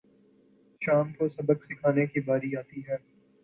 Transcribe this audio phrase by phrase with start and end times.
[0.81, 2.97] شام کو سبق سکھانے کی باری آتی ہے